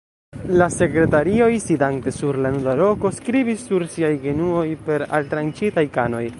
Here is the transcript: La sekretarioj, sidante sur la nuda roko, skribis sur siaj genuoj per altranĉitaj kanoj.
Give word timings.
La 0.59 0.67
sekretarioj, 0.75 1.49
sidante 1.65 2.13
sur 2.15 2.39
la 2.47 2.53
nuda 2.57 2.75
roko, 2.81 3.13
skribis 3.19 3.69
sur 3.69 3.87
siaj 3.97 4.13
genuoj 4.27 4.67
per 4.89 5.09
altranĉitaj 5.21 5.89
kanoj. 6.01 6.27